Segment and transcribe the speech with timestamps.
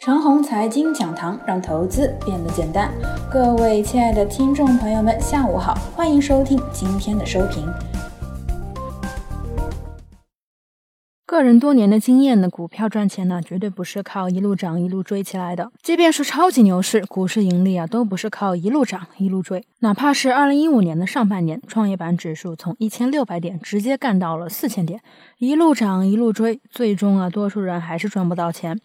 [0.00, 2.90] 长虹财经讲堂，让投资变得简单。
[3.30, 7.68] 各位亲爱的听众朋友们，下午好，欢迎收听今天的收评。
[11.26, 15.70] 个人多年的经验呢，股票赚钱呢，绝对不是靠一路涨一路追起来的。
[15.82, 19.62] 即便是超级牛市，股市盈利啊，都不是靠一路涨一路追。
[19.80, 25.02] 哪怕是二零一五年的上半年，创业板指数从一千六百点直接干到了四千点，
[25.36, 28.80] 一路涨一路追，最终啊，多数人还是赚不到钱。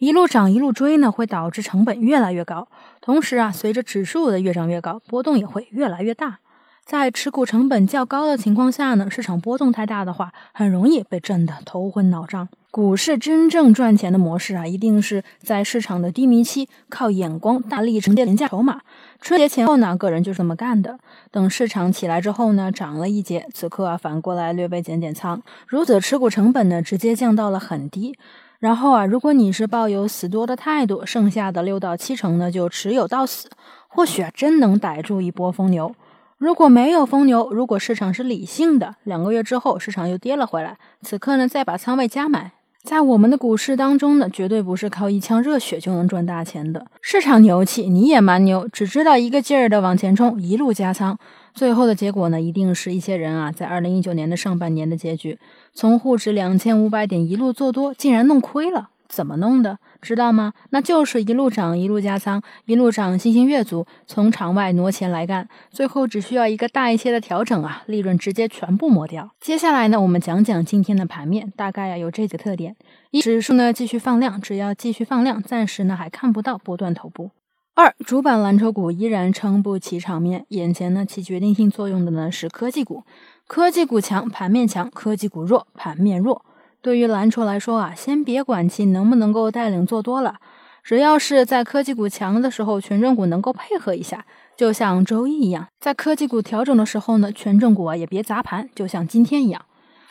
[0.00, 2.68] 一路涨一路追呢，会导致成本越来越高。
[3.02, 6.38] 同时啊，随着指数的越涨越高，波动也会越来越大。
[6.86, 12.48] 在持股成本较高的情况下呢，市场波动太大的话，很容易被震得头昏脑胀。
[12.70, 18.80] 股市真正赚钱的模式啊，一定是在市场的低迷期，靠眼光大力沉淀廉价筹码。
[19.20, 20.98] 春节前后呢，个人就这么干的。
[21.30, 28.16] 等市场起来之后呢，涨了一截，此刻啊，反过来略微减减仓，如此持股成本呢，直接降到了很低。
[28.60, 33.48] 然后啊，如果你是抱有死多的态度，剩下的六到七成呢就持有到死，
[33.88, 35.94] 或许啊真能逮住一波疯牛。
[36.36, 42.52] 如果没有疯牛，如果市场是理性的，两个月之后市场又跌了回来，此刻呢再把仓位加满。
[42.82, 46.86] 在我们的股市当中呢，绝对不是靠一腔热血就能赚大钱的。
[47.02, 51.18] 市场牛气，你也蛮牛，只知道一个劲儿的往前冲，一路加仓，
[51.54, 55.38] 最后的结果呢，一定是一些人啊，在二零一九年的上半年的结局，
[55.74, 58.88] 从沪指两千五百点一路做多，竟然弄亏了。
[59.10, 59.78] 怎么弄的？
[60.00, 60.52] 知道吗？
[60.70, 69.30] 那就是一路涨，一路加仓，一路涨，信心越足，从场外挪钱来干，最后只需要一个大一些的调整啊，利润直接全部抹掉。
[69.40, 72.76] 接下来呢，我们讲讲今天的盘面，大概呀有这几个特点：
[73.10, 77.30] 一、指数呢继续放量，只要继续放量，暂时呢还看不到波段头部；
[77.74, 83.02] 二、主板蓝筹股依然撑不起场面，眼前呢起决定性作用的呢是科技股，
[83.46, 86.44] 科技股强，盘面强；科技股弱，盘面弱。
[86.82, 90.36] 对于蓝筹来说啊，先别管其能不能够带领做多了，
[90.82, 94.24] 只要是在科技股强的时候，权重股能够配合一下，
[94.56, 99.62] 就像周一一样，在科技股调整的时候呢，权重股啊也别砸盘，就像今天一样，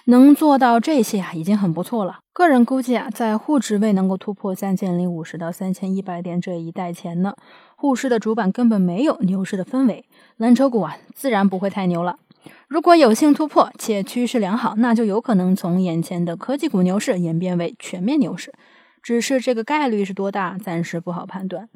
[0.06, 2.20] 能做到这些啊已经很不错了。
[2.32, 7.34] 个人估计啊，在沪指未能够突破三千零五十到三千一百点这一带前呢，
[7.76, 10.06] 沪市的主板根本没有牛市的氛围，
[10.38, 12.18] 蓝筹股啊自然不会太牛了。
[12.68, 18.54] 如果有幸突破且趋势良好，那就有可能从眼前的科技股牛市演变为全面牛市，
[19.02, 21.70] 只是这个概率是多大，暂时不好判断。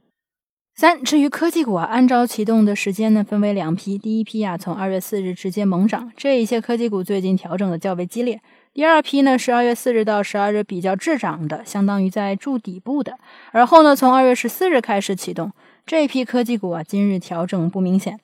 [0.75, 8.37] 三，至于科技股啊，按照启动的时间呢，分为两批，第一批啊，从二月四日直接猛涨，这一些科技股最近调整的较为激烈；
[8.73, 13.19] 第二批呢，是二月四日到十二日比较滞涨的，相当于在筑底部的，
[13.51, 15.51] 而后呢，从二月十四日开始启动，
[15.85, 18.19] 这一批科技股啊，今日调整不明显。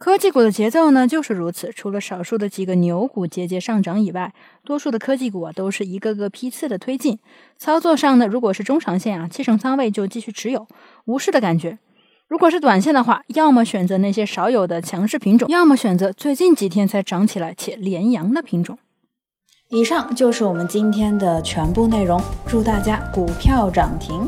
[0.00, 1.70] 科技股的节奏呢，就是如此。
[1.70, 4.32] 除了少数的几个牛股节节上涨以外，
[4.64, 7.18] 多数的科技股啊，都是一个个批次的推进。
[7.58, 10.66] 操作上呢，如果是中长线啊，七成仓位就继续持有，
[11.04, 11.76] 无视的感觉；
[12.28, 18.78] 如果是短线的话，要么选择那些少有的强势品种，要么选择最近几天才涨起来且连阳的品种。
[19.68, 22.18] 以上就是我们今天的全部内容，
[22.48, 24.26] 祝大家股票涨停。